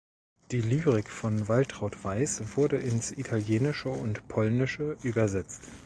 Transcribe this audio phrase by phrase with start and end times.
[0.49, 5.61] Die Lyrik von Waltraud Weiß wurde ins Italienische und Polnische übersetzt.